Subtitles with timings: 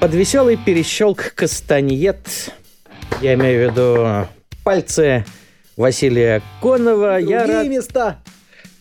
[0.00, 2.52] Под веселый перещелк кастаньет,
[3.20, 4.28] я имею в виду
[4.64, 5.24] пальцы
[5.76, 8.18] Василия Конова, я рад, места.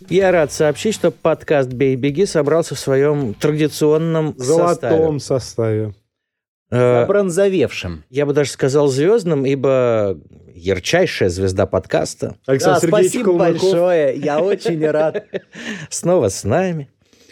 [0.09, 5.91] я рад сообщить, что подкаст «Бей, беги» собрался в своем традиционном золотом составе.
[5.91, 5.93] составе.
[6.71, 8.05] Э, Бронзовевшим.
[8.09, 10.17] Я бы даже сказал звездным, ибо
[10.53, 13.61] ярчайшая звезда подкаста Александр Да, Сергеевич спасибо Колмаков.
[13.61, 14.17] большое.
[14.17, 15.25] Я очень рад.
[15.89, 16.89] снова с нами.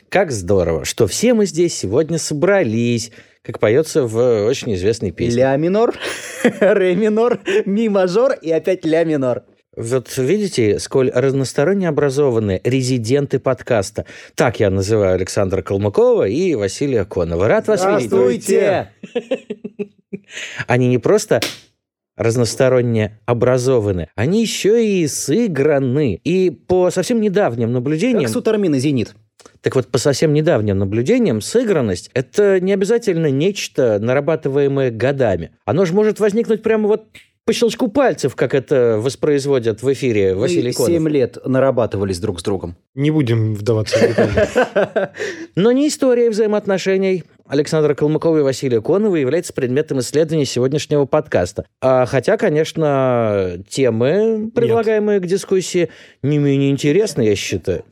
[0.10, 3.12] Как здорово, что все мы здесь сегодня собрались,
[3.42, 5.42] как поется в очень известной песне.
[5.42, 5.96] Ля минор,
[6.60, 9.44] ре минор, ми мажор и опять ля минор.
[9.76, 14.06] Вот видите, сколь разносторонне образованы резиденты подкаста.
[14.34, 17.48] Так я называю Александра Калмыкова и Василия Конова.
[17.48, 18.08] Рад вас видеть.
[18.08, 18.90] Здравствуйте.
[20.68, 21.42] Они не просто
[22.16, 26.20] разносторонне образованы, они еще и сыграны.
[26.24, 28.24] И по совсем недавним наблюдениям...
[28.24, 29.14] Как Сутармин и Зенит.
[29.62, 35.52] Так вот, по совсем недавним наблюдениям, сыгранность– это не обязательно нечто, нарабатываемое годами.
[35.66, 37.06] Оно же может возникнуть прямо вот
[37.48, 40.92] по щелчку пальцев, как это воспроизводят в эфире Василий Конов.
[40.92, 42.76] семь лет нарабатывались друг с другом.
[42.94, 45.10] Не будем вдаваться в детали.
[45.56, 51.66] Но не история взаимоотношений Александра Калмыкова и Василия Конова является предметом исследования сегодняшнего подкаста.
[51.82, 55.88] А хотя, конечно, темы, предлагаемые к дискуссии,
[56.22, 57.86] не менее интересны, я считаю.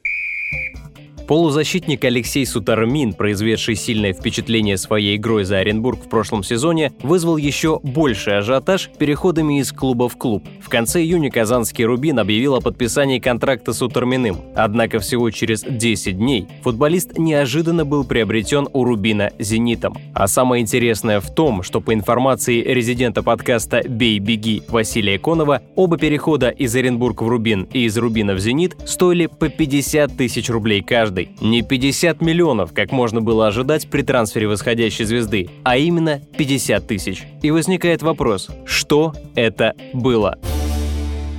[1.28, 7.80] Полузащитник Алексей Сутармин, произведший сильное впечатление своей игрой за Оренбург в прошлом сезоне, вызвал еще
[7.82, 10.48] больший ажиотаж переходами из клуба в клуб.
[10.62, 14.38] В конце июня казанский «Рубин» объявил о подписании контракта с Сутарминым.
[14.56, 19.98] Однако всего через 10 дней футболист неожиданно был приобретен у «Рубина» «Зенитом».
[20.14, 25.98] А самое интересное в том, что по информации резидента подкаста «Бей, беги» Василия Конова, оба
[25.98, 30.82] перехода из Оренбург в «Рубин» и из «Рубина» в «Зенит» стоили по 50 тысяч рублей
[30.82, 31.15] каждый.
[31.42, 37.24] Не 50 миллионов, как можно было ожидать при трансфере восходящей звезды, а именно 50 тысяч.
[37.42, 40.38] И возникает вопрос, что это было?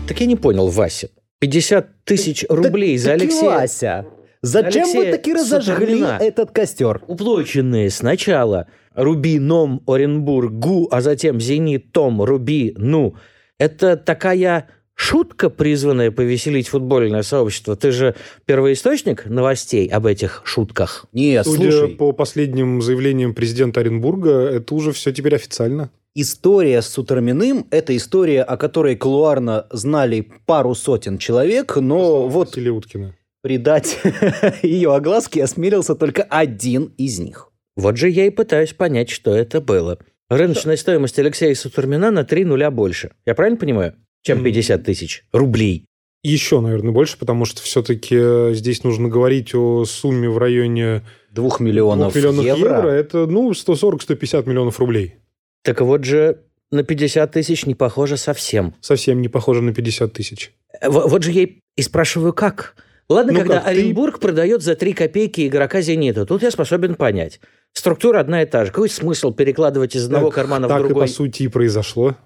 [0.09, 1.09] Так я не понял, Вася.
[1.41, 3.51] 50 тысяч рублей за Так- таки, Алексея...
[3.51, 4.07] Вася,
[4.43, 6.19] зачем Алексея вы таки разожгли Сутармина.
[6.21, 7.03] этот костер?
[7.07, 13.15] уплоченные сначала Рубином Оренбургу, а затем Зенитом Рубину.
[13.59, 17.77] Это такая шутка, призванная повеселить футбольное сообщество.
[17.77, 21.07] Ты же первоисточник новостей об этих шутках.
[21.13, 25.91] Нет, Судя слушай, по последним заявлениям президента Оренбурга, это уже все теперь официально.
[26.15, 32.71] история с Сутарминым– это история, о которой кулуарно знали пару сотен человек, но вот Василия
[32.71, 33.15] Уткина.
[33.43, 33.99] придать
[34.63, 37.51] ее огласке осмелился только один из них.
[37.77, 39.99] Вот же я и пытаюсь понять, что это было.
[40.31, 43.13] Рыночная стоимость Алексея Сутурмина на 3 нуля больше.
[43.27, 43.95] Я правильно понимаю?
[44.27, 44.45] Чем М.
[44.45, 45.85] 50 тысяч рублей.
[46.25, 51.67] Еще, наверное, больше, потому что все-таки здесь нужно говорить о сумме в районе Двух 2
[51.67, 52.77] миллионов, миллионов евро.
[52.77, 52.89] евро.
[52.89, 55.15] Это, ну, 140-150 миллионов рублей.
[55.63, 56.41] Так вот же
[56.73, 58.75] на 50 тысяч не похоже совсем.
[58.81, 60.53] Совсем не похоже на 50 тысяч.
[60.81, 62.75] Э, во- Вот же я и- спрашиваю, как?
[63.09, 66.97] Ладно, Ну когда как, ты- Оренбург продает за 3 копейки игрока «Зенита», тут я способен
[66.97, 67.39] понять.
[67.73, 68.73] Структура одна и та же.
[68.73, 71.03] Какой смысл перекладывать из одного Так- кармана в так и другой?
[71.05, 72.17] по сути и произошло.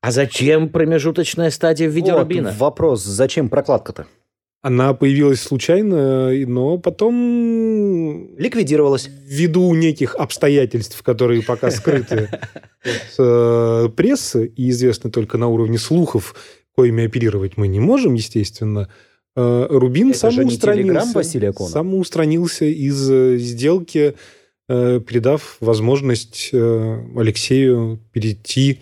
[0.00, 2.54] А зачем промежуточная стадия в виде Вот рубина?
[2.56, 4.06] вопрос, зачем прокладка-то?
[4.62, 9.08] Она появилась случайно, но потом Ликвидировалась.
[9.08, 12.28] ввиду неких обстоятельств, которые пока скрыты
[12.84, 16.34] от э, прессы и известны только на уровне слухов,
[16.76, 18.90] коими оперировать мы не можем, естественно,
[19.34, 21.22] э, Рубин самоустранился,
[21.66, 24.14] самоустранился из э, сделки,
[24.68, 28.78] передав возможность Алексею перейти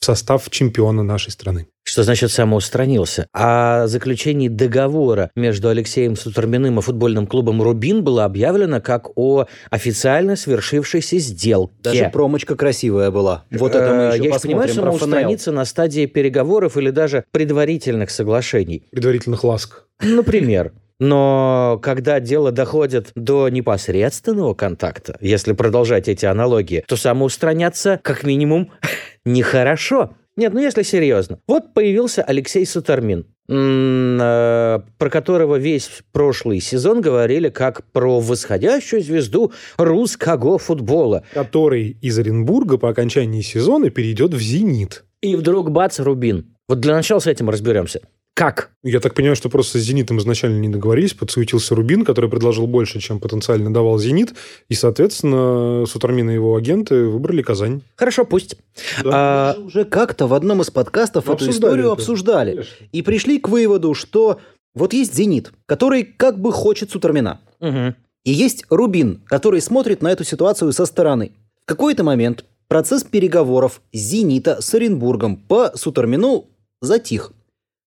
[0.00, 1.66] в состав чемпиона нашей страны.
[1.82, 3.26] Что значит самоустранился?
[3.32, 10.36] О заключении договора между Алексеем Сутурминым и футбольным клубом «Рубин» было объявлено как о официально
[10.36, 11.74] свершившейся сделке.
[11.82, 13.44] Даже промочка красивая была.
[13.50, 14.98] Вот это мы Э, еще Я понимаю, посмотрим про ФНЛ.
[14.98, 18.84] самоустраниться на стадии переговоров или даже предварительных соглашений.
[18.90, 19.84] Предварительных ласк.
[20.00, 20.72] Например.
[21.00, 28.70] Но когда дело доходит до непосредственного контакта, если продолжать эти аналогии, то самоустраняться, как минимум,
[29.24, 30.14] нехорошо.
[30.36, 31.38] Нет, ну если серьезно.
[31.46, 39.52] Вот появился Алексей Сутармин, э, про которого весь прошлый сезон говорили как про восходящую звезду
[39.76, 41.24] русского футбола.
[41.34, 45.04] Который из Оренбурга по окончании сезона перейдет в «Зенит».
[45.20, 46.56] И вдруг бац, Рубин.
[46.68, 48.00] Вот для начала с этим разберемся.
[48.40, 48.70] Как?
[48.82, 52.98] Я так понимаю, что просто с «Зенитом» изначально не договорились, подсуетился Рубин, который предложил больше,
[52.98, 54.32] чем потенциально давал «Зенит»,
[54.70, 57.82] и, соответственно, Сутармин и его агенты выбрали Казань.
[57.96, 58.56] Хорошо, пусть.
[59.04, 59.10] Да.
[59.12, 61.92] А, Мы же уже как-то в одном из подкастов Мы эту обсуждали историю это.
[61.92, 62.50] обсуждали.
[62.52, 62.86] Конечно.
[62.92, 64.40] И пришли к выводу, что
[64.74, 67.42] вот есть «Зенит», который как бы хочет Сутармина.
[67.60, 67.94] мгм.
[68.24, 71.32] И есть Рубин, который смотрит на эту ситуацию со стороны.
[71.62, 76.46] В какой-то момент процесс переговоров «Зенита» с Оренбургом по Сутармину
[76.80, 77.34] затих.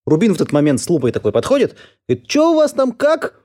[0.05, 1.75] Рубин в этот момент с лупой такой подходит,
[2.07, 3.41] говорит, что у вас там как?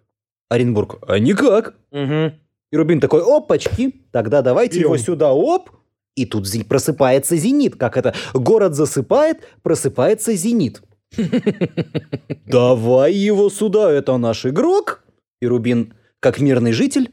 [0.49, 1.75] Оренбург, а никак.
[1.91, 2.35] Мгм.
[2.71, 4.89] И Рубин такой, опачки, тогда давайте Берем.
[4.89, 5.71] его сюда, оп.
[6.17, 7.77] И тут просыпается «Зенит».
[7.77, 8.13] Как это?
[8.35, 10.83] Город засыпает, просыпается «Зенит».
[12.47, 15.05] Давай его сюда, это наш игрок.
[15.41, 17.13] И Рубин, как мирный житель,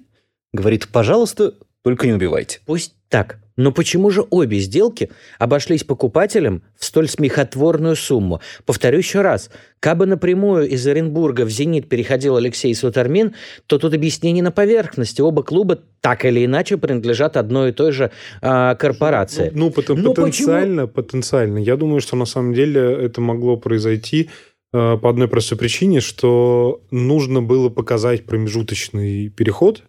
[0.54, 1.54] говорит, пожалуйста,
[1.84, 2.62] только не убивайте.
[2.66, 3.40] Пусть так.
[3.58, 5.10] Но почему же обе сделки
[5.40, 8.42] обошлись покупателям в столь смехотворную сумму?
[8.66, 9.50] Повторю еще раз.
[9.80, 13.34] Кабы напрямую из Оренбурга в «Зенит» переходил Алексей Сутармин,
[13.68, 15.22] то тут объяснение на поверхности.
[15.22, 18.12] Оба клуба так или иначе принадлежат одной и той же
[18.42, 19.52] а, корпорации.
[19.54, 21.58] Ну, пот- Но потенциально, потенциально.
[21.58, 24.30] Я думаю, что на самом деле это могло произойти
[24.74, 29.84] э, по одной простой причине, что нужно было показать промежуточный переход.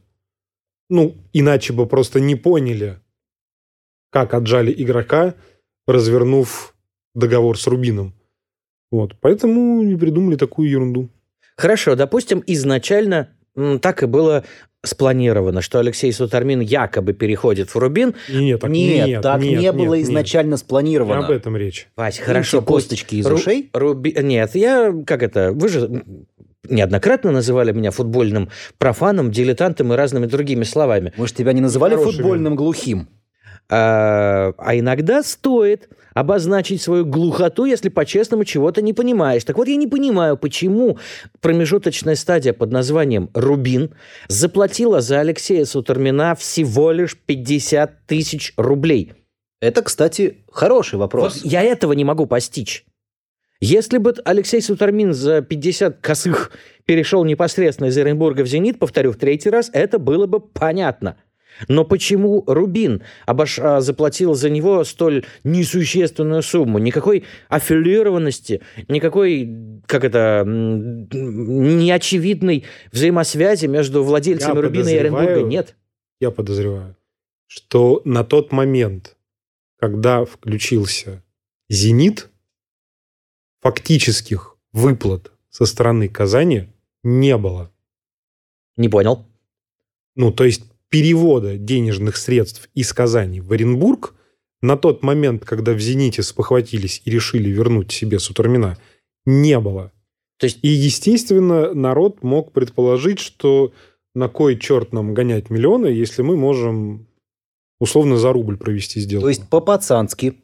[0.89, 2.99] Ну, иначе бы просто не поняли,
[4.17, 5.35] как отжали игрока,
[5.87, 6.75] развернув
[7.15, 8.15] договор с Рубином.
[8.91, 9.15] Вот.
[9.21, 11.11] Поэтому и придумали такую ерунду.
[11.59, 13.29] Хорошо, допустим, изначально
[13.83, 14.43] так и было
[14.83, 18.15] спланировано, что Алексей Сутармин якобы переходит в Рубин.
[18.33, 20.09] Нет, так, нет, нет, так нет, не было нет, нет.
[20.09, 21.27] изначально Не спланировано.
[21.27, 21.89] об этом речь.
[21.95, 23.69] Вась, Видите хорошо, косточки из Ру- ушей?
[23.75, 24.17] Руби...
[24.19, 26.05] Нет, я, как это, вы же
[26.71, 28.49] неоднократно называли меня футбольным
[28.79, 31.13] профаном, дилетантом и разными другими словами.
[31.19, 32.13] Мы же тебя не называли Хорошими.
[32.17, 33.09] футбольным глухим.
[33.69, 39.45] А, а иногда стоит обозначить свою глухоту, если по-честному чего-то не понимаешь.
[39.45, 40.99] Так вот, я не понимаю, почему
[41.41, 43.91] промежуточная стадия под названием «Рубин»
[44.29, 49.15] заплатила за Алексея Сутармина всего лишь 50 тысяч рублей.
[49.61, 51.43] Это, кстати, хороший вопрос.
[51.43, 52.85] Вот я этого не могу постичь.
[53.61, 56.53] Если бы Алексей Сутармин за 50 косых
[56.85, 61.17] перешел непосредственно из Оренбурга в «Зенит», повторю в третий раз, это было бы понятно.
[61.69, 66.79] Но почему Рубин обош- а, заплатил за него столь несущественную сумму?
[66.79, 75.77] Никакой аффилированности, никакой, как это, неочевидной взаимосвязи между владельцами Я Рубина и Оренбурга нет.
[76.21, 76.97] я подозреваю,
[77.47, 79.17] что на тот момент,
[79.79, 81.23] когда включился
[81.69, 82.29] «Зенит»,
[83.61, 86.69] фактических выплат со стороны Казани
[87.03, 87.71] не было.
[88.77, 89.27] Не понял.
[90.15, 94.15] Ну, то есть перевода денежных средств из Казани в Оренбург
[94.63, 98.79] на тот момент, когда в «Зените» спохватились и решили вернуть себе Сутармина,
[99.25, 99.93] не было.
[100.39, 103.73] То есть И, естественно, народ мог предположить, что
[104.15, 107.07] на кой черт нам гонять миллионы, если мы можем
[107.81, 109.25] условно за рубль провести сделку.
[109.25, 110.35] То есть по-пацански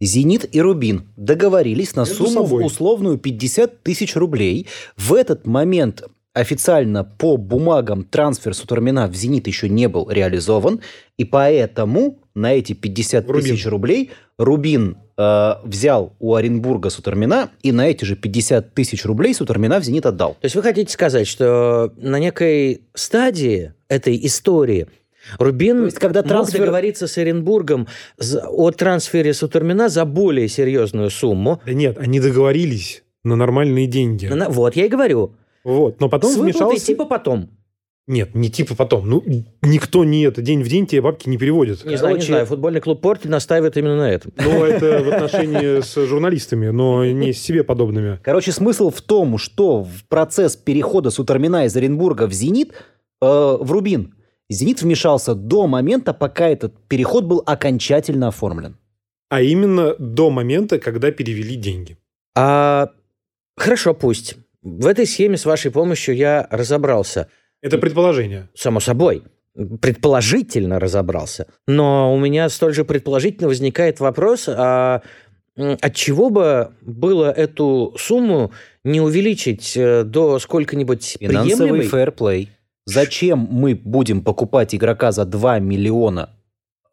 [0.00, 2.66] «Зенит» и «Рубин» договорились на Между сумму собой.
[2.66, 4.66] условную 50 тысяч рублей.
[4.96, 6.04] В этот момент
[6.34, 10.80] официально по бумагам трансфер Сутармина в «Зенит» еще не был реализован,
[11.16, 13.42] и поэтому на эти 50 Рубин.
[13.42, 19.32] тысяч рублей Рубин э, взял у Оренбурга Сутармина, и на эти же 50 тысяч рублей
[19.32, 20.32] Сутармина в «Зенит» отдал.
[20.34, 24.88] То есть вы хотите сказать, что на некой стадии этой истории
[25.38, 27.86] Рубин То есть, когда мог трансфер- договориться с Оренбургом
[28.18, 31.62] за- о трансфере Сутармина за более серьезную сумму.
[31.64, 34.26] Да нет, они договорились на нормальные деньги.
[34.26, 35.34] На- Вот, я и говорю.
[35.64, 36.86] Вот, но потом с выплатой вмешался...
[36.86, 37.50] типа потом.
[38.06, 39.08] Нет, не типа потом.
[39.08, 39.22] Ну,
[39.62, 41.86] никто не это день в день тебе бабки не переводит.
[41.86, 42.46] Не знаю, не Короче- знаю.
[42.46, 44.30] Футбольный клуб «Портель» настаивает именно на этом.
[44.36, 48.20] Ну, это в отношении с журналистами, но не с себе подобными.
[48.22, 52.72] Короче, смысл в том, что в процесс перехода Сутармина из Оренбурга в «Зенит»,
[53.22, 54.14] э, в «Рубин»,
[54.50, 58.76] «Зенит» вмешался до момента, пока этот переход был окончательно оформлен.
[59.30, 61.96] А именно до момента, когда перевели деньги.
[62.36, 62.90] А,
[63.56, 64.36] хорошо, пусть.
[64.64, 67.28] В этой схеме с вашей помощью я разобрался.
[67.60, 68.48] Это предположение.
[68.54, 69.22] Само собой.
[69.80, 71.46] Предположительно разобрался.
[71.68, 75.02] Но у меня столь же предположительно возникает вопрос, а
[75.56, 78.52] от чего бы было эту сумму
[78.82, 81.86] не увеличить э, до сколько-нибудь Финансовый приемлемой?
[81.86, 82.50] фэрплей.
[82.86, 86.30] Зачем мы будем покупать игрока за 2 миллиона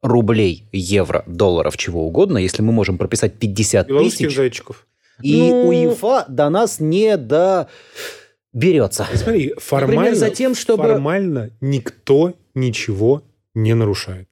[0.04, 4.88] рублей, евро, долларов, чего угодно, если мы можем прописать 50 Белорусских тысяч, зайчиков.
[5.24, 9.08] И Ну- УЕФА до нас не доберется.
[9.14, 13.24] Смотри, формально, за тем, чтобы- формально никто ничего
[13.54, 14.28] не нарушает.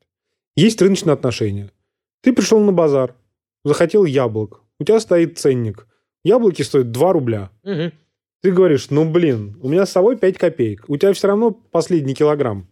[0.56, 1.72] Есть рыночные отношения.
[2.22, 3.16] Ты пришел на базар,
[3.64, 5.88] захотел яблок, у тебя стоит ценник.
[6.26, 7.50] Яблоки стоят 2 рубля.
[7.64, 7.92] Мгм.
[8.42, 12.14] Ты говоришь, ну блин, у меня с собой 5 копеек, у тебя все равно последний
[12.14, 12.68] килограмм.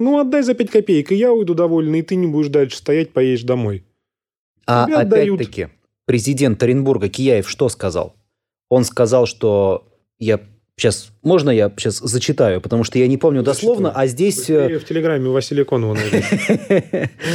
[0.00, 3.12] Ну отдай за 5 копеек, и я уйду довольный, и ты не будешь дальше стоять,
[3.12, 3.84] поедешь домой.
[4.66, 5.68] А опять-таки,
[6.08, 8.16] президент Оренбурга Кияев что сказал?
[8.70, 9.86] Он сказал, что
[10.18, 10.40] я
[10.76, 14.84] сейчас можно я сейчас зачитаю, потому что я не помню дословно, а здесь э, В
[14.86, 15.94] телеграме у Василия Конова.
[15.94, 16.00] Ну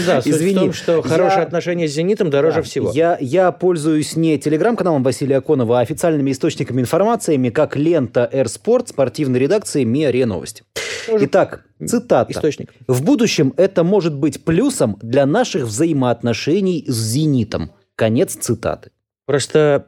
[0.07, 2.91] да, Извини, в том, что хорошие отношения с «Зенитом» дороже всего.
[2.93, 9.39] Я, я пользуюсь не телеграм-каналом Василия Аконова, а официальными источниками информациями, как лента Airsport, спортивной
[9.39, 10.63] редакции МИА РИА Новости.
[11.07, 12.31] Итак, цитата.
[12.31, 12.73] Источник.
[12.87, 17.71] В будущем это может быть плюсом для наших взаимоотношений с «Зенитом».
[17.95, 18.91] Конец цитаты.
[19.25, 19.87] Просто,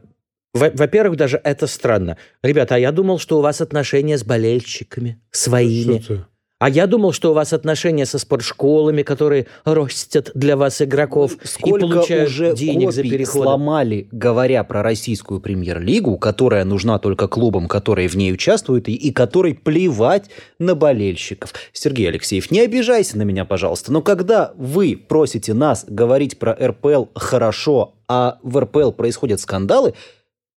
[0.53, 2.17] во- во-первых, даже это странно.
[2.43, 6.00] Ребята, а я думал, что у вас отношения с болельщиками своими.
[6.00, 6.25] Что ты?
[6.57, 11.47] А я думал, что у вас отношения со спортшколами, которые ростят для вас игроков и
[11.47, 13.43] Сколько получают уже денег за копий переходы.
[13.43, 19.12] сломали, говоря про российскую премьер-лигу, которая нужна только клубам, которые в ней участвуют, и, и
[19.12, 21.53] которой плевать на болельщиков.
[21.74, 27.07] Сергей Алексеев, не обижайся на меня, пожалуйста, но когда вы просите нас говорить про РПЛ
[27.15, 29.93] хорошо, а в РПЛ происходят скандалы,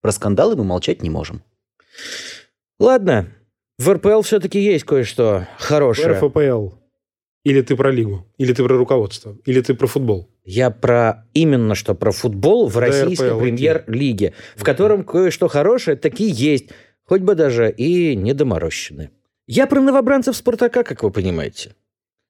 [0.00, 1.42] про скандалы мы молчать не можем.
[2.78, 3.26] Ладно,
[3.78, 6.18] в РПЛ все-таки есть кое-что хорошее.
[6.18, 6.70] РФПЛ.
[7.44, 10.28] Или ты про лигу, или ты про руководство, или ты про футбол.
[10.44, 16.24] Я про именно что про футбол в Да, российской премьер-лиге, в котором кое-что хорошее таки
[16.24, 16.70] есть,
[17.04, 19.12] хоть бы даже и недоморощенное.
[19.46, 21.74] Я про новобранцев Спартака, как вы понимаете.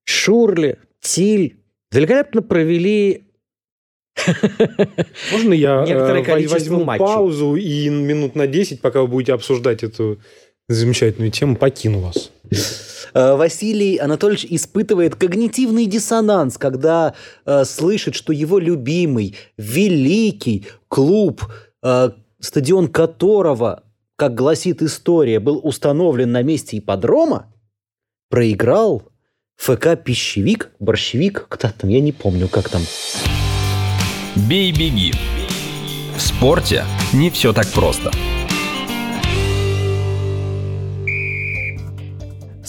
[0.04, 1.56] Шурли, Тиль
[1.90, 3.24] великолепно провели
[5.32, 7.04] Можно я э, возьму матчей.
[7.04, 10.20] паузу и минут на 10, пока вы будете обсуждать эту
[10.68, 12.30] замечательную тему, покину вас.
[13.14, 17.14] Э, Василий Анатольевич испытывает когнитивный диссонанс, когда
[17.46, 21.44] э, слышит, что его любимый, великий клуб,
[21.82, 22.10] э,
[22.40, 23.84] стадион которого,
[24.16, 27.52] как гласит история, был установлен на месте ипподрома,
[28.28, 29.02] проиграл
[29.56, 32.82] ФК «Пищевик», «Борщевик», кто там, я не помню, как там.
[34.48, 35.12] Бей-беги.
[36.16, 38.12] В спорте не все так просто.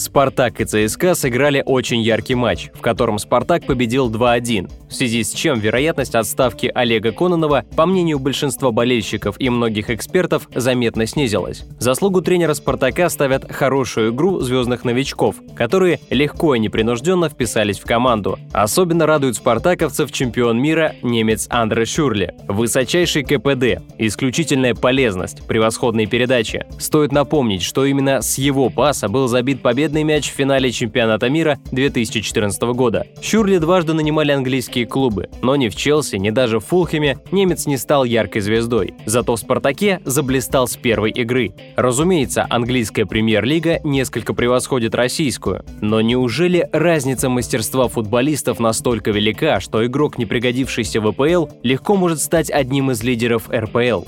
[0.00, 5.32] Спартак и ЦСКА сыграли очень яркий матч, в котором Спартак победил 2-1, в связи с
[5.32, 11.64] чем вероятность отставки Олега Кононова, по мнению большинства болельщиков и многих экспертов, заметно снизилась.
[11.78, 18.38] Заслугу тренера Спартака ставят хорошую игру звездных новичков, которые легко и непринужденно вписались в команду.
[18.52, 22.34] Особенно радует спартаковцев чемпион мира немец Андре Шюрли.
[22.48, 26.66] Высочайший КПД, исключительная полезность, превосходные передачи.
[26.78, 31.58] Стоит напомнить, что именно с его паса был забит победный мяч в финале чемпионата мира
[31.70, 33.06] 2014 года.
[33.22, 37.76] Шюрли дважды нанимали английские клубы, но ни в Челси, ни даже в Фулхэме немец не
[37.76, 38.94] стал яркой звездой.
[39.06, 41.52] Зато в «Спартаке» заблистал с первой игры.
[41.76, 45.64] Разумеется, английская премьер-лига несколько превосходит российскую.
[45.80, 52.20] Но неужели разница мастерства футболистов настолько велика, что игрок, не пригодившийся в АПЛ, легко может
[52.20, 54.04] стать одним из лидеров РПЛ?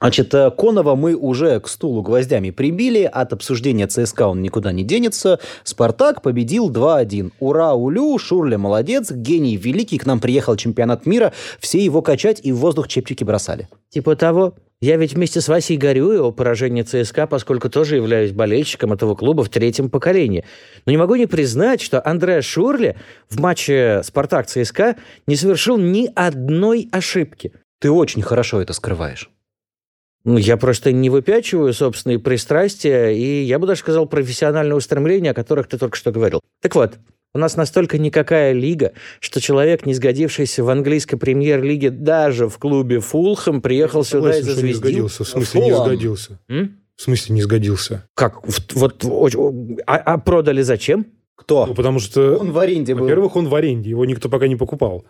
[0.00, 3.02] Значит, э, Конова мы уже к стулу гвоздями прибили.
[3.02, 5.40] От обсуждения ЦСКА он никуда не денется.
[5.64, 7.32] Спартак победил 2-1.
[7.40, 9.98] Ура, улю, Шурля молодец, гений великий.
[9.98, 11.32] К нам приехал чемпионат мира.
[11.58, 13.68] Все его качать и в воздух чепчики бросали.
[13.90, 14.54] Типа того.
[14.82, 19.42] Я ведь вместе с Васей горюю о поражении ЦСКА, поскольку тоже являюсь болельщиком этого клуба
[19.42, 20.44] в третьем поколении.
[20.84, 22.96] Но не могу не признать, что Андреа Шурли
[23.30, 27.54] в матче «Спартак-ЦСКА» не совершил ни одной ошибки.
[27.80, 29.30] Ты очень хорошо это скрываешь.
[30.26, 35.34] Ну, я просто не выпячиваю собственные пристрастия, и я бы даже сказал профессиональные устремления, о
[35.34, 36.40] которых ты только что говорил.
[36.60, 36.94] Так вот,
[37.32, 42.98] у нас настолько никакая лига, что человек, не сгодившийся в английской премьер-лиге даже в клубе
[42.98, 44.80] Фулхэм, приехал сюда и Согласен, что не зазвездил.
[44.80, 45.24] сгодился.
[45.24, 45.86] В смысле, не Фулам.
[45.86, 46.38] сгодился.
[46.48, 46.80] М?
[46.96, 48.08] В смысле, не сгодился.
[48.14, 48.40] Как?
[48.74, 49.04] Вот,
[49.86, 51.06] а, а продали зачем?
[51.36, 51.66] Кто?
[51.66, 53.02] Ну, потому что, Он в аренде был.
[53.02, 55.04] во-первых, он в аренде, его никто пока не покупал.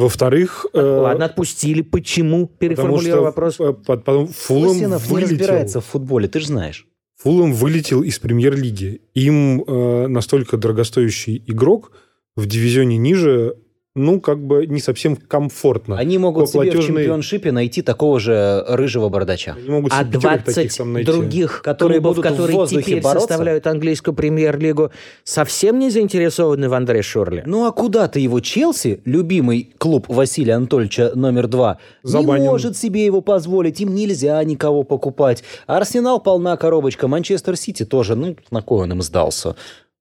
[0.00, 1.82] Во-вторых, э, Ладно, отпустили.
[1.82, 2.46] Почему?
[2.46, 3.60] потому Переформулирую что вопрос.
[3.60, 6.86] э, под- потом Фулэм Лосинов не разбирается в футболе, ты же знаешь.
[7.22, 9.02] Фулэм вылетел из премьер-лиги.
[9.14, 11.92] Им э, настолько дорогостоящий игрок
[12.34, 13.56] в дивизионе ниже
[13.96, 15.98] ну, как бы не совсем комфортно.
[15.98, 19.56] Они могут себе в Платежный- чемпионшипе найти такого же рыжего бардача.
[19.58, 21.10] Они могут А себе пятерых таких 20 там найти.
[21.10, 23.26] других Которые клубов, будут в которые воздухе теперь бороться?
[23.28, 24.92] составляют английскую премьер-лигу,
[25.24, 27.42] совсем не заинтересованы в Андре Шурли.
[27.44, 32.42] Ну а куда ты его Челси, любимый клуб Василия Анатольевича номер два, Забанен.
[32.44, 35.42] не может себе его позволить, им нельзя никого покупать.
[35.66, 39.56] Арсенал полна коробочка, Манчестер Сити тоже, ну, на кой он им сдался?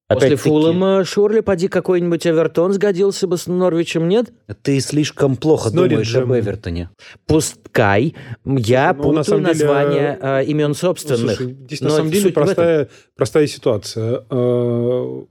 [0.09, 4.33] После Опять-таки, Фулэма Шурли, поди какой-нибудь Эвертон сгодился бы с Норвичем, нет?
[4.63, 6.39] Ты слишком плохо С думаешь об Норриджем.
[6.39, 6.89] Эвертоне.
[7.27, 8.15] Пускай.
[8.43, 11.37] Я ну, на путаю самом деле, названия э, имен Ну, собственных.
[11.37, 14.23] слушай, здесь Но на самом деле простая, простая ситуация.
[14.31, 15.21] Э,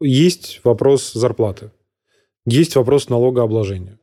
[0.00, 1.70] Есть вопрос зарплаты,
[2.44, 4.00] есть вопрос налогообложения.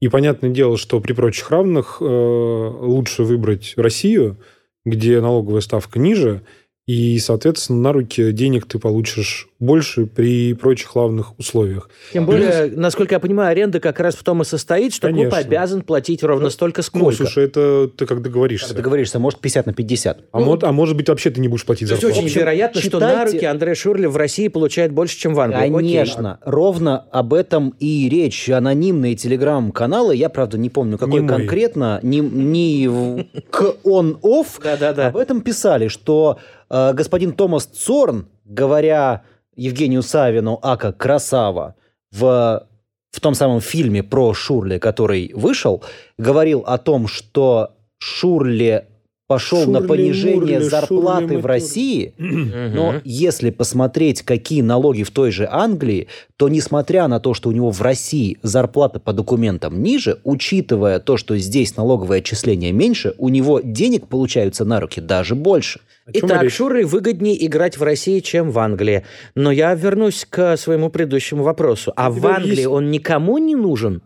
[0.00, 4.36] И понятное дело, что при прочих равных э, лучше выбрать Россию,
[4.84, 6.42] где налоговая ставка ниже,
[6.86, 11.90] и, соответственно, на руки денег ты получишь больше при прочих равных условиях.
[12.12, 15.38] Тем более, насколько я понимаю, аренда как раз в том и состоит, что клуб Конечно.
[15.38, 17.16] обязан платить ровно столько, Ну, сколько.
[17.16, 18.68] слушай, это ты как договоришься.
[18.68, 20.20] Как договоришься, может 50 на 50.
[20.30, 22.24] А, мот- а может быть, вообще ты не будешь платить То есть зарплату.
[22.26, 25.58] очень вероятно, что на руки Андре Шурли в России получает больше, чем в Англии.
[25.58, 25.70] Окей.
[25.98, 28.48] Конечно, ровно об этом и речь.
[28.48, 35.08] Анонимные телеграм-каналы, я, правда, не помню, какой Не конкретно, не, не в- к он-офф, Да-да-да.
[35.08, 36.38] об этом писали, что
[36.70, 39.22] э, господин Томас Цорн, говоря
[39.58, 41.74] Евгению Савину, ака красава,
[42.12, 42.66] в,
[43.10, 45.82] в том самом фильме про Шурли, который вышел,
[46.16, 48.86] говорил о том, что Шурли
[49.28, 51.46] пошел на понижение Мурли, зарплаты Шурли, в.
[51.46, 57.50] России, но если посмотреть, какие налоги в той же Англии, то несмотря на то, что
[57.50, 63.14] у него в России зарплата по документам ниже, учитывая то, что здесь налоговое отчисление меньше,
[63.18, 65.80] у него денег получаются на руки даже больше.
[66.12, 66.50] Чем Итак?
[66.50, 69.04] Шурли выгоднее играть в России, чем в Англии.
[69.34, 71.92] Но я вернусь к своему предыдущему вопросу.
[71.96, 74.00] А в Англии есть- он никому не нужен?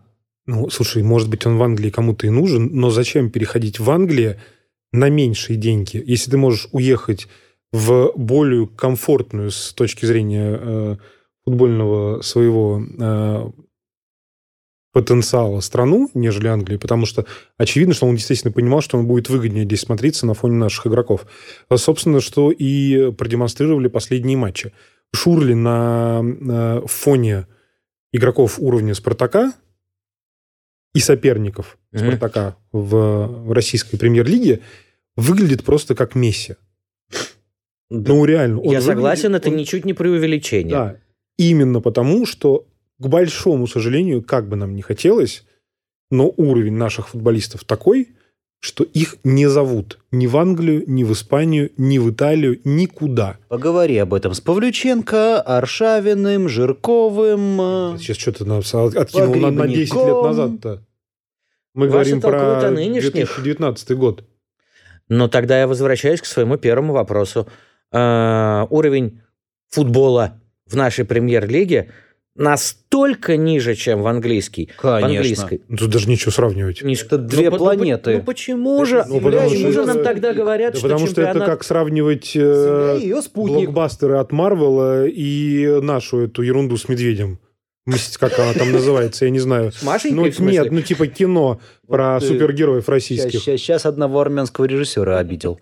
[0.45, 4.35] Ну, слушай, может быть, он в Англии кому-то и нужен, но зачем переходить в Англию
[4.93, 7.27] на меньшие деньги, если ты можешь уехать
[7.73, 10.95] в более комфортную с точки зрения э,
[11.43, 13.51] футбольного своего э,
[14.93, 17.25] потенциала страну, нежели Англии, потому что
[17.57, 21.25] очевидно, что он, естественно, понимал, что он будет выгоднее здесь смотреться на фоне наших игроков.
[21.67, 24.71] А, Собственно, что и продемонстрировали последние матчи.
[25.11, 27.47] Шурли на э, фоне
[28.11, 29.53] игроков уровня Спартака
[30.93, 32.07] и соперников Мгм.
[32.07, 34.61] Спартака в, в российской премьер-лиге
[35.15, 36.55] выглядит просто как Месси.
[37.89, 38.61] Ну, реально.
[38.63, 40.71] я согласен, выглядит- это он- ничуть не преувеличение.
[40.71, 40.95] Да.
[41.37, 42.65] Именно потому, что,
[42.99, 45.43] к большому сожалению, как бы нам ни хотелось,
[46.09, 48.09] но уровень наших футболистов такой,
[48.59, 53.37] что их не зовут ни в Англию, ни в Испанию, ни в Италию, никуда.
[53.49, 57.59] Поговори об этом с Павлюченко, Аршавиным, Жирковым.
[57.61, 58.45] э, Сейчас что-то
[58.95, 60.81] откинул на, на 10 лет назад-то.
[61.75, 63.11] Мы Вас говорим про о нынешних.
[63.11, 64.23] 2019 год.
[65.09, 67.47] Но тогда я возвращаюсь к своему первому вопросу.
[67.91, 69.21] Э, уровень
[69.69, 71.91] футбола в нашей премьер-лиге
[72.35, 74.69] настолько ниже, чем в английский.
[74.77, 75.07] В Конечно.
[75.17, 75.61] английской.
[75.67, 76.81] Ну, Тут даже нечего сравнивать.
[76.81, 78.17] Это две по- планеты.
[78.17, 79.05] Ну, почему же?
[79.07, 81.49] Ну, потому почему что же это- нам тогда говорят, Да что потому что это чемпионат...
[81.49, 87.39] как сравнивать э, ее блокбастеры от Марвела и нашу эту ерунду с медведем.
[88.17, 89.73] Как она там называется, я не знаю.
[89.73, 93.41] С Машенькой, Ну, нет, ну типа кино про ты- супергероев российских.
[93.41, 95.59] Сейчас, одного армянского режиссера обидел.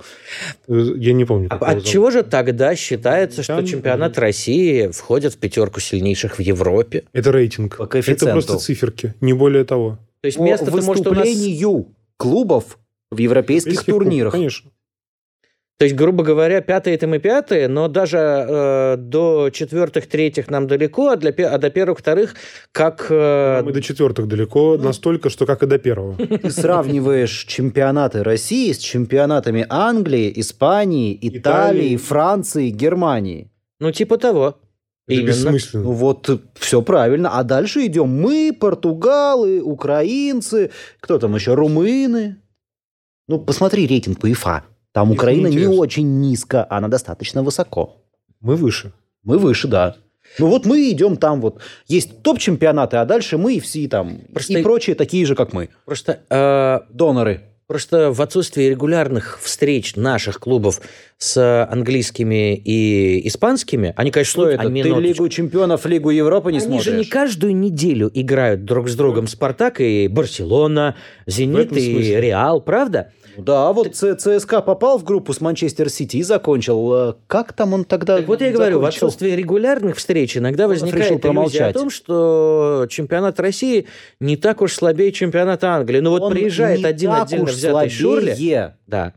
[0.68, 1.48] Э, Я не помню.
[1.50, 1.86] А От зовут.
[1.86, 7.06] чего же тогда считается, что Там- чемпионат России входит в пятерку сильнейших в Европе?
[7.12, 7.78] Это рейтинг.
[7.78, 8.34] По Это коэффициенту.
[8.34, 9.98] просто циферки, не более того.
[10.22, 11.28] То есть место может у нас...
[12.18, 12.78] клубов
[13.10, 14.32] в европейских Европейских турнирах.
[14.34, 14.70] Конечно.
[15.82, 20.68] То есть, грубо говоря, пятые это мы пятые, но даже э, до четвертых, третьих нам
[20.68, 22.36] далеко, а, для, а до первых, вторых,
[22.72, 23.08] как...
[23.10, 24.84] э, Мы до четвертых далеко, ну.
[24.84, 26.16] настолько, что как и до первого.
[26.18, 31.98] Ты сравниваешь чемпионаты России с чемпионатами Англии, Испании, Италии, Италии.
[31.98, 33.50] Франции, Германии.
[33.80, 34.60] ну, типа того.
[35.08, 35.28] Это Именно.
[35.30, 35.84] бессмысленно.
[35.86, 37.40] Ну вот, все правильно.
[37.40, 42.36] А дальше идем мы, португалы, украинцы, кто там еще, румыны.
[43.28, 44.66] Ну, посмотри рейтинг по ИФА.
[44.94, 45.76] Там Их Украина не неинтересно.
[45.82, 47.98] очень низко, она достаточно высоко.
[48.42, 48.92] Мы выше.
[49.24, 49.96] Мы выше, да.
[50.40, 51.60] Ну вот мы идем там вот.
[51.88, 54.20] Есть топ-чемпионаты, а дальше мы и все там.
[54.34, 55.70] Просто- И прочие такие же, как мы.
[55.86, 57.42] Просто э, Доноры.
[57.68, 60.82] Просто в отсутствии регулярных встреч наших клубов
[61.18, 64.64] с английскими и испанскими, они, конечно, Что это?
[64.64, 65.00] а Ты минуточку.
[65.02, 66.84] Лигу чемпионов, Лигу Европы не Они смотришь?
[66.86, 70.96] же не каждую неделю играют друг с другом Спартак и Барселона,
[71.28, 72.20] Зенит и смысле.
[72.20, 73.14] Реал, правда?
[73.38, 76.94] Да, вот Ц- ЦСКА попал в группу с Манчестер Сити и закончил.
[76.94, 79.08] Э, Как там он тогда Так вот я и говорю, в закончил?
[79.08, 83.88] отсутствии регулярных встреч иногда Он возникает иллюзия о том, что чемпионат России
[84.20, 86.00] не так уж слабее чемпионата Англии.
[86.00, 88.26] Ну вот Он приезжает не один так отдельно уж взятый Шурли.
[88.32, 88.78] слабее.
[88.88, 89.14] Да.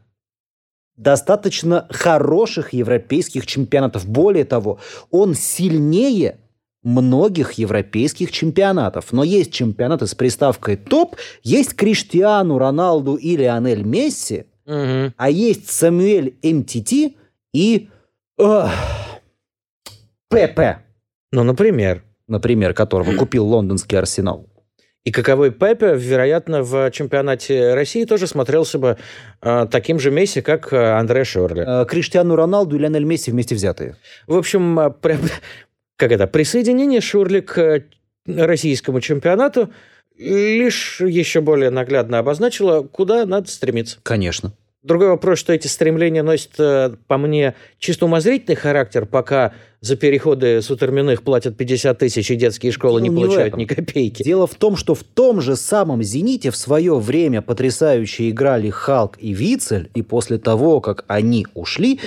[0.97, 4.07] достаточно хороших европейских чемпионатов.
[4.07, 4.79] Более того,
[5.11, 6.39] он сильнее
[6.85, 9.13] многих европейских чемпионатов.
[9.13, 15.13] Но есть чемпионаты с приставкой «топ», есть Криштиану Роналду и Лионель Месси, Мгм.
[15.17, 17.17] а есть Самуэль МТТ
[17.53, 17.89] и
[18.39, 18.71] ох,
[20.31, 20.79] Пепе,
[21.33, 22.03] Ну, например.
[22.29, 24.47] например, которого купил лондонский Арсенал.
[25.05, 28.97] И каковой Пепе, вероятно, в чемпионате России тоже смотрелся бы
[29.43, 31.63] э, таким же Месси, как э, Андре Шорли.
[31.83, 33.97] Э, Криштиану Роналду и Лионель Месси вместе взятые.
[34.27, 35.19] В общем, э, при-
[35.97, 37.85] как это, присоединение Шурли к э,
[38.27, 39.71] российскому чемпионату
[40.17, 43.99] лишь еще более наглядно обозначило, куда надо стремиться.
[44.03, 44.53] Конечно.
[44.85, 50.61] Другой вопрос, что эти стремления носят, э, по мне, чисто умозрительный характер, пока за переходы
[50.61, 54.23] сутерменных платят 50 тысяч, и детские школы не Дело не получают ни копейки.
[54.23, 59.17] Дело в том, что в том же самом «Зените» в свое время потрясающе играли Халк
[59.19, 62.01] и Вицель, и после того, как они ушли,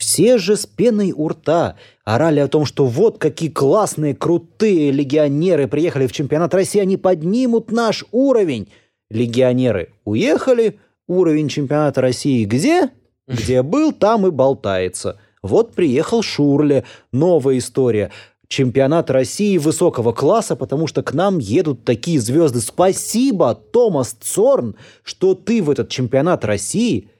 [0.00, 5.68] все же с пеной у рта орали о том, что вот какие классные, крутые легионеры
[5.68, 8.72] приехали в чемпионат России, они поднимут наш уровень.
[9.10, 12.90] Легионеры уехали, уровень чемпионата России где?
[13.28, 15.20] Где был, там и болтается.
[15.42, 18.10] Вот приехал Шурле, новая история.
[18.48, 22.60] Чемпионат России высокого класса, потому что к нам едут такие звезды.
[22.62, 27.10] Спасибо, Томас Цорн, что ты в этот чемпионат России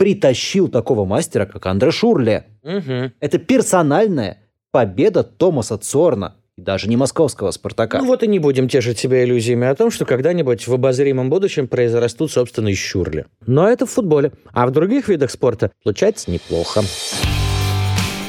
[0.00, 2.46] притащил такого мастера, как Андре Шурле.
[2.62, 3.12] Мгм.
[3.20, 4.38] Это персональная
[4.72, 7.98] победа Томаса Цорна, и даже не московского «Спартака».
[7.98, 11.68] Ну вот и не будем тешить себя иллюзиями о том, что когда-нибудь в обозримом будущем
[11.68, 13.26] произрастут собственные щурли.
[13.44, 14.32] Но это в футболе.
[14.54, 16.80] А в других видах спорта получается неплохо.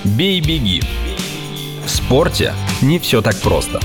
[0.04, 0.82] Бей-беги.
[1.86, 3.80] В спорте не все так просто.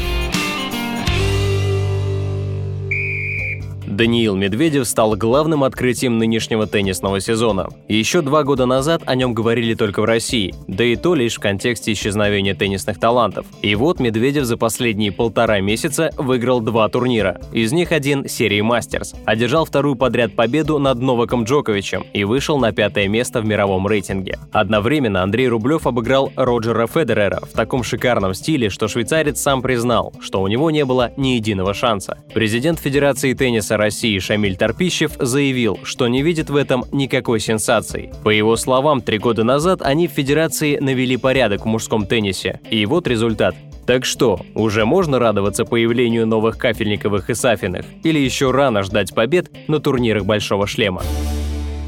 [3.97, 7.69] Даниил Медведев стал главным открытием нынешнего теннисного сезона.
[7.89, 11.41] Еще два года назад о нем говорили только в России, да и то лишь в
[11.41, 13.47] контексте исчезновения теннисных талантов.
[13.63, 17.41] И вот Медведев за последние полтора месяца выиграл два турнира.
[17.53, 19.15] Из них один серии Мастерс.
[19.25, 24.39] Одержал вторую подряд победу над Новаком Джоковичем и вышел на пятое место в мировом рейтинге.
[24.53, 30.43] Одновременно Андрей Рублев обыграл Роджера Федерера в таком шикарном стиле, что швейцарец сам признал, что
[30.43, 32.19] у него не было ни единого шанса.
[32.35, 38.13] Президент Федерации тенниса России Шамиль Торпищев заявил, что не видит в этом никакой сенсации.
[38.25, 42.59] По его словам, три года назад они в Федерации навели порядок в мужском теннисе.
[42.69, 43.55] И вот результат.
[43.87, 47.87] Так что, уже можно радоваться появлению новых Кафельниковых и Сафиных?
[48.03, 51.05] Или еще рано ждать побед на турнирах Большого Шлема?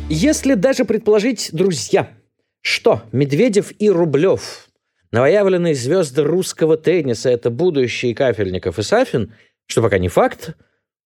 [0.09, 2.11] Если даже предположить, друзья,
[2.61, 4.69] что Медведев и Рублев,
[5.11, 9.35] новоявленные звезды русского тенниса, это будущие Кафельников и Сафин,
[9.67, 10.55] что пока не факт,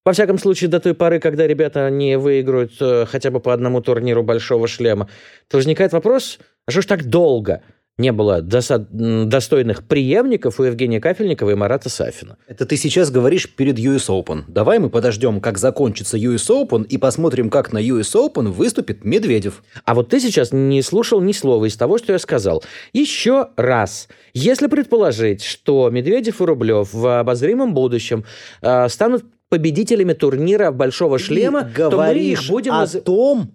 [0.04, 3.80] во всяком случае, до той поры, когда ребята не выиграют э, хотя бы по одному
[3.80, 5.08] турниру большого шлема,
[5.48, 7.62] то возникает вопрос, а что ж так долго
[7.98, 12.36] не было доса- м, достойных преемников у Евгения Кафельникова и Марата Сафина?
[12.48, 14.44] Это ты сейчас говоришь перед US Open.
[14.48, 19.62] Давай мы подождем, как закончится US Open, и посмотрим, как на US Open выступит Медведев.
[19.84, 22.64] А вот ты сейчас не слушал ни слова из того, что я сказал.
[22.92, 24.08] Еще раз.
[24.34, 28.24] Если предположить, что Медведев и Рублев в обозримом будущем
[28.62, 32.72] э, станут победителями турнира Большого шлема, Ты то мы их будем...
[32.72, 33.52] о наз- том,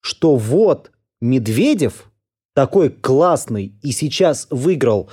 [0.00, 2.10] что вот Медведев
[2.56, 5.08] такой классный и сейчас выиграл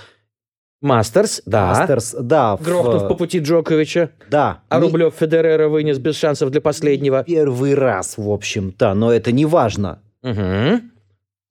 [0.82, 1.68] Мастерс, да.
[1.76, 4.10] Мастерс, да, в- Грохнув по пути Джоковича.
[4.32, 7.24] да, А не Рублев Федерера вынес без шансов для последнего.
[7.24, 10.00] первый раз, в общем-то, но это не важно.
[10.24, 10.92] Мгм.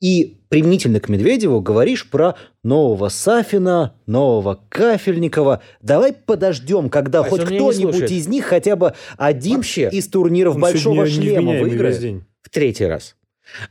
[0.05, 5.63] И применительно к Медведеву говоришь про нового Сафина, нового Кафельникова.
[5.81, 9.89] Давай подождем, когда Вась, хоть кто-нибудь из них хотя бы один Вообще.
[9.89, 12.23] из турниров Большого Шлема выиграет.
[12.43, 13.17] В третий раз.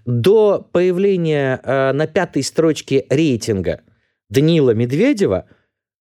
[0.08, 3.82] До появления э, на пятой строчке рейтинга
[4.30, 5.46] Даниила Медведева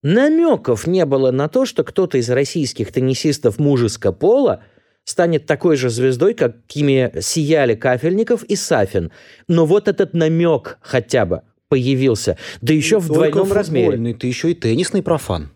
[0.02, 4.64] намеков не было на то, что кто-то из российских теннисистов мужеского пола
[5.04, 9.10] станет такой же звездой, какими сияли Кафельников и Сафин.
[9.48, 14.14] Но вот этот намек хотя бы появился, да еще в Только двойном размере.
[14.14, 15.50] ты еще и теннисный профан.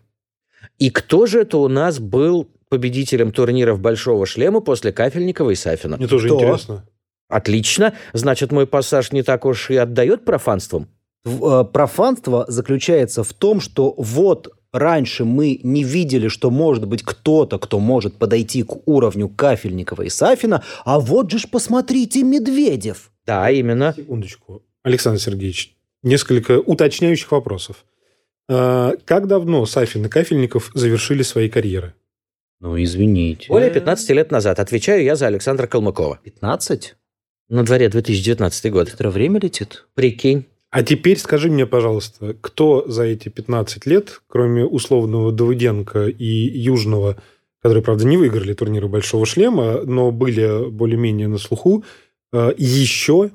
[0.79, 5.97] И кто же это у нас был победителем турниров Большого шлема после Кафельникова и Сафина?
[5.97, 6.37] Мне тоже Кто?
[6.37, 6.85] интересно.
[7.29, 7.93] Отлично.
[8.13, 10.87] Значит, мой пассаж не так уж и отдает профанством.
[11.25, 17.03] В- э, Профанство заключается в том, что вот раньше мы не видели, что может быть
[17.03, 23.11] кто-то, кто может подойти к уровню Кафельникова и Сафина, а вот же ж посмотрите, Медведев.
[23.25, 23.93] Да, именно.
[23.95, 24.63] Секундочку.
[24.83, 27.85] Александр Сергеевич, несколько уточняющих вопросов.
[28.49, 31.93] А, Как давно Сафин и Кафельников завершили свои карьеры?
[32.59, 33.47] Ну, извините.
[33.49, 34.59] Более 15 лет назад.
[34.59, 36.19] Отвечаю я за Александра Калмыкова.
[36.23, 36.95] 15?
[37.49, 38.85] На дворе 2019 год.
[38.89, 39.85] Быстро время летит.
[39.93, 40.45] Прикинь.
[40.69, 47.17] А теперь скажи мне, пожалуйста, кто за эти 15 лет, кроме условного Давыденко и Южного,
[47.61, 51.85] которые, правда, не выиграли турниры Большого Шлема, но были более-менее на слуху,
[52.33, 53.31] э, еще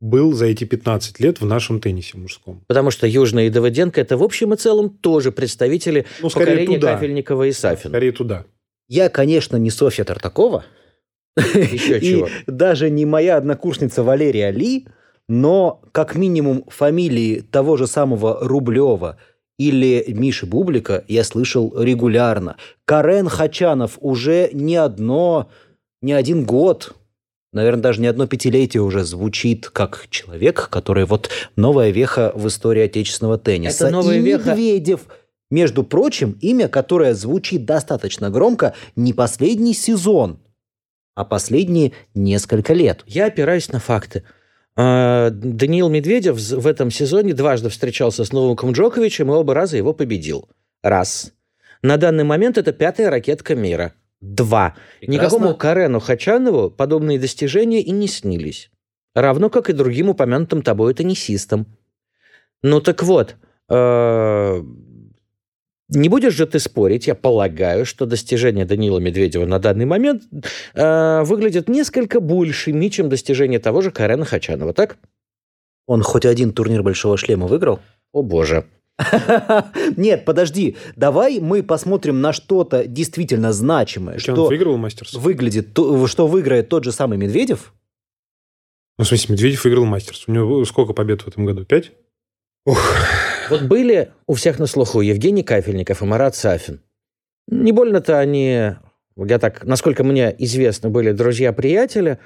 [0.00, 2.62] был за эти 15 лет в нашем теннисе мужском?
[2.66, 6.76] Потому что Южный и Давыденко это в общем и целом тоже представители Ну, скорее поколения
[6.76, 6.94] туда.
[6.94, 7.90] Кафельникова и Сафина.
[7.90, 8.44] Скорее туда.
[8.88, 10.64] Я, конечно, не Софья Тартакова.
[11.36, 12.28] Еще И чего.
[12.46, 14.86] даже не моя однокурсница Валерия Ли,
[15.28, 19.18] но как минимум фамилии того же самого Рублева
[19.58, 22.56] или Миши Бублика я слышал регулярно.
[22.84, 25.48] Карен Хачанов уже не одно,
[26.02, 26.94] не один год,
[27.52, 32.82] наверное, даже не одно пятилетие уже звучит как человек, который вот новая веха в истории
[32.82, 33.86] отечественного тенниса.
[33.86, 34.50] Это новая И веха.
[34.50, 35.06] Медведев,
[35.50, 40.40] между прочим, имя, которое звучит достаточно громко, не последний сезон,
[41.14, 43.04] а последние несколько лет.
[43.06, 44.24] Я опираюсь на факты.
[44.76, 49.92] А, Даниил Медведев в этом сезоне дважды встречался с Новаком Джоковичем и оба раза его
[49.92, 50.48] победил.
[50.82, 51.32] Раз.
[51.82, 53.94] На данный момент это пятая ракетка мира.
[54.20, 54.74] Два.
[55.06, 58.70] Никакому Карену Хачанову подобные достижения и не снились.
[59.14, 61.66] Равно как и другим упомянутым тобой теннисистам.
[62.62, 63.36] Ну так вот,
[63.68, 64.62] э,
[65.88, 70.22] не будешь же ты спорить, я полагаю, что достижения Даниила Медведева на данный момент
[70.74, 74.96] э, выглядят несколько большими, чем достижения того же Карена Хачанова, так?
[75.86, 77.80] Он хоть один турнир Большого Шлема выиграл?
[78.12, 78.64] О боже.
[79.96, 80.76] Нет, подожди.
[80.96, 85.14] Давай мы посмотрим на что-то действительно значимое, Что выиграл мастерс?
[85.14, 87.74] выглядит, то- что выиграет тот же самый Медведев.
[88.96, 90.24] Ну, в смысле, Медведев выиграл мастерс.
[90.28, 91.64] У него сколько побед в этом году?
[91.64, 91.92] Пять?
[92.66, 96.80] Вот были у всех на слуху Евгений Кафельников и Марат Сафин.
[97.46, 98.72] Не больно-то они,
[99.16, 102.18] я так, насколько мне известно, были друзья-приятели,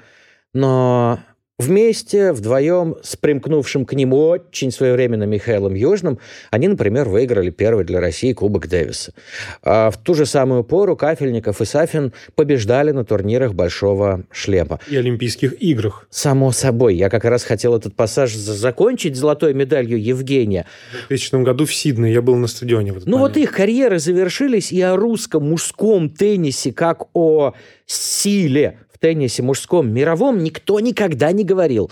[0.53, 1.19] но
[1.59, 6.17] вместе, вдвоем, с примкнувшим к ним очень своевременно Михаилом Южным,
[6.49, 9.13] они, например, выиграли первый для России Кубок Дэвиса.
[9.61, 14.79] А в ту же самую пору Кафельников и Сафин побеждали на турнирах Большого Шлема.
[14.89, 16.07] И Олимпийских играх.
[16.09, 20.65] Само собой, я как раз хотел этот пассаж за- закончить золотой медалью Евгения.
[21.05, 22.93] В 2000 году в Сиднее я был на стадионе.
[23.05, 23.37] Ну вот момент.
[23.37, 27.53] их карьеры завершились, и о русском мужском теннисе, как о
[27.85, 31.91] силе теннисе мужском мировом, никто никогда не говорил.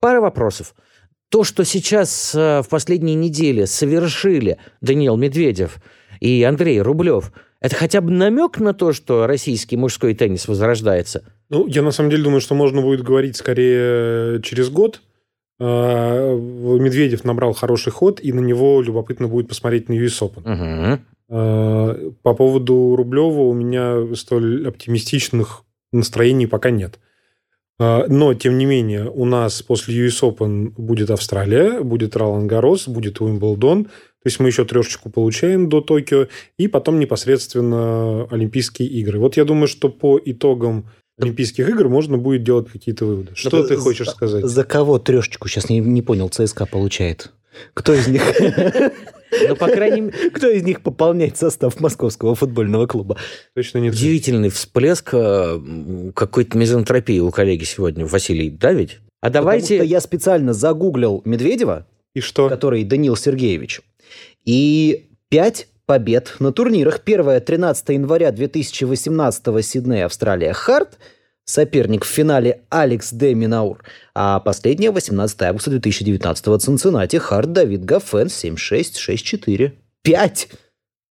[0.00, 0.74] Пара вопросов.
[1.28, 5.78] То, что сейчас э, в последние недели совершили Даниил Медведев
[6.20, 11.24] и Андрей Рублев, это хотя бы намек на то, что российский мужской теннис возрождается?
[11.48, 15.00] Ну, я на самом деле думаю, что можно будет говорить скорее через год.
[15.58, 21.00] А, Медведев набрал хороший ход, и на него любопытно будет посмотреть на US Open.
[21.28, 25.64] А, По поводу Рублева у меня столь оптимистичных
[25.96, 26.98] настроений пока нет.
[27.78, 32.88] А, Но, тем не менее, у нас после US Open будет Австралия, будет Ролан Гарос,
[32.88, 33.84] будет Уимблдон.
[33.84, 36.26] То есть мы еще трешечку получаем до Токио,
[36.58, 39.20] и потом непосредственно Олимпийские игры.
[39.20, 43.30] Вот я думаю, что по итогам Олимпийских игр можно будет делать какие-то выводы.
[43.34, 44.44] Что ты хочешь сказать?
[44.44, 45.48] За кого трешечку?
[45.48, 47.32] Сейчас не, не понял, ЦСКА получает.
[47.74, 48.22] Кто из них?
[49.48, 53.16] Ну, по крайней мере, Кто из них пополняет состав московского футбольного клуба?
[53.54, 53.92] Точно нет.
[53.94, 58.98] удивительный всплеск э, какой-то мизантропии у коллеги сегодня, Василий, да ведь?
[59.20, 59.76] А Потому давайте...
[59.76, 62.48] что я специально загуглил Медведева, И что?
[62.48, 63.80] который Даниил Сергеевич.
[64.44, 67.00] И пять побед на турнирах.
[67.00, 70.98] Первая 13 января 2018 Сидней, Австралия, Харт.
[71.48, 73.78] Соперник в финале Алекс Де Минаур.
[74.14, 79.70] А последняя 18 августа 2019 Цинциннати, Харт, Давид Гафен, 7-6, 6-4.
[80.02, 80.48] Пять!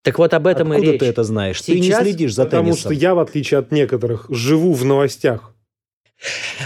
[0.02, 1.00] Так вот об этом и Откуда речь.
[1.00, 1.61] ты это знаешь?
[1.61, 2.80] ты не Сейчас- следишь за Потому теннисом.
[2.92, 5.52] что я, в отличие от некоторых, живу в новостях.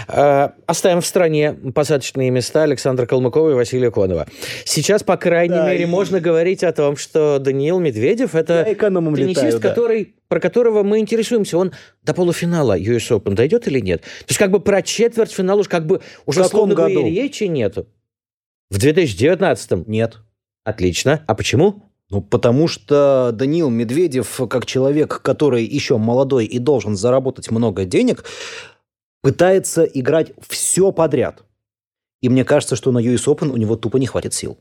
[0.07, 4.27] Э, Оставим в стране посадочные места Александра Калмыкова и Василия Конова.
[4.65, 9.17] Сейчас, по крайней Да, мере, и- можно говорить о том, что Даниил Медведев– это теннисист,
[9.17, 9.69] летаю, да.
[9.69, 11.57] который, про которого мы интересуемся.
[11.57, 11.71] Он
[12.03, 14.01] до полуфинала US Open дойдет или нет?
[14.01, 17.87] То есть как бы про четвертьфинал уж как бы уже словно бы и речи нету.
[18.69, 19.85] В 2019-м.
[19.87, 20.17] Нет.
[20.63, 21.23] Отлично.
[21.27, 21.83] А почему?
[22.09, 28.25] Ну, потому что Даниил Медведев, как человек, который еще молодой и должен заработать много денег,
[29.25, 31.43] пытается играть все подряд.
[32.21, 34.59] И мне кажется, что на US Open у него тупо не хватит сил.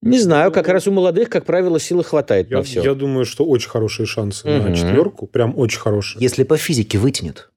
[0.00, 2.82] Не знаю, как раз у молодых, как правило, силы хватает Я, на все.
[2.82, 4.70] я думаю, что очень хорошие шансы Мгм.
[4.70, 5.26] на четверку.
[5.26, 6.22] Прям очень хорошие.
[6.22, 7.50] Если по физике вытянет.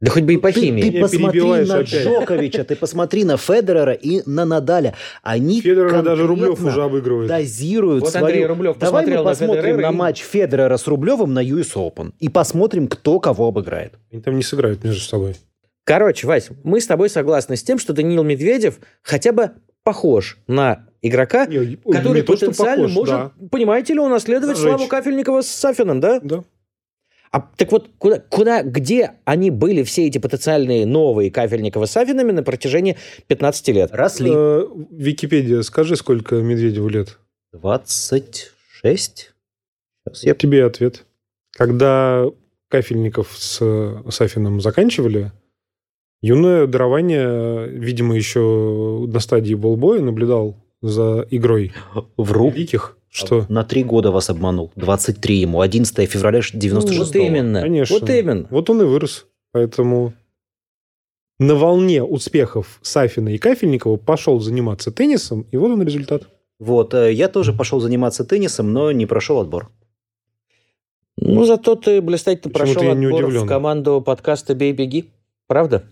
[0.00, 0.82] Да хоть бы и по Ты, химии.
[0.82, 1.88] ты Меня посмотри на опять.
[2.04, 4.94] Джоковича, ты посмотри на Федерера и на Надаля.
[5.22, 7.28] Они Федора даже Рублев уже обыгрывает.
[7.28, 8.26] дозируют Вот свою...
[8.26, 11.42] Андрей Рублев Давай мы посмотрел на посмотрим Федерера на и- матч Федерера с Рублевым на
[11.44, 13.94] US Open и посмотрим, кто кого обыграет.
[14.10, 15.36] Они там не сыграют между собой.
[15.84, 20.86] Короче, Вась, мы с тобой согласны с тем, что Даниил Медведев хотя бы похож на
[21.02, 24.70] игрока, Не, который не то, что потенциально похож, может, понимаете ли, унаследовать Зажечь.
[24.70, 26.20] славу Кафельникова с Сафиным, да?
[26.20, 26.38] Да.
[26.38, 26.44] да.
[27.30, 32.30] А так вот, куда, куда, где они были, все эти потенциальные новые Кафельникова с Сафинами
[32.30, 33.90] на протяжении 15 лет?
[33.92, 34.30] Росли.
[34.32, 37.18] Э, Википедия, скажи, сколько Медведеву лет?
[37.52, 39.32] 26?
[40.04, 41.04] Сейчас Я тебе ответ.
[41.50, 42.24] Когда
[42.68, 45.32] Кафельников с Сафиным заканчивали,
[46.24, 51.72] юное дарование, видимо, еще на стадии болбоя наблюдал за игрой
[52.16, 52.50] Вру.
[52.50, 52.96] великих.
[53.10, 53.46] Что?
[53.48, 54.72] На три года вас обманул.
[54.74, 55.60] 23 ему.
[55.60, 57.60] 11 февраля 96 вот именно.
[57.60, 57.98] Конечно.
[57.98, 58.46] Вот именно.
[58.50, 59.26] Вот он и вырос.
[59.52, 60.14] Поэтому
[61.38, 66.28] на волне успехов Сафина и Кафельникова пошел заниматься теннисом, и вот он результат.
[66.58, 69.70] Вот, э, я тоже пошел заниматься теннисом, но не прошел отбор.
[71.16, 75.10] Ну, зато ты блистательно прошел я не отбор в команду подкаста «Бей-беги».
[75.46, 75.84] Правда?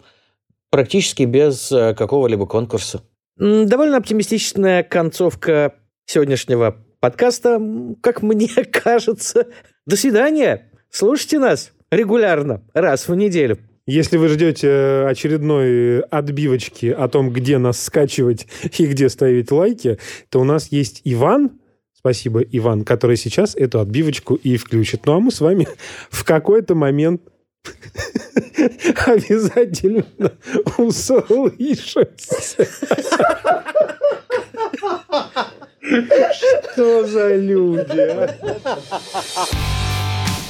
[0.72, 3.02] Практически без э, какого-либо конкурса.
[3.36, 5.74] Довольно оптимистичная концовка
[6.06, 7.60] сегодняшнего подкаста,
[8.00, 9.48] как мне кажется.
[9.84, 10.70] До свидания.
[10.88, 13.58] Слушайте нас регулярно, раз в неделю.
[13.84, 18.46] Если вы ждете очередной отбивочки о том, где нас скачивать
[18.78, 19.98] и где ставить лайки,
[20.30, 21.60] то у нас есть Иван,
[21.92, 25.04] спасибо, Иван, который сейчас эту отбивочку и включит.
[25.04, 25.68] Ну а мы с вами
[26.10, 27.20] в какой-то момент
[29.06, 30.04] обязательно
[30.78, 32.68] услышимся.
[36.72, 38.36] Что за люди, а?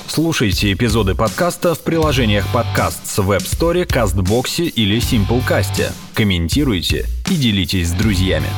[0.07, 5.91] Слушайте эпизоды подкаста в приложениях подкаст с Web Store, CastBox или Simplecast.
[6.15, 8.49] Комментируйте и делитесь с друзьями.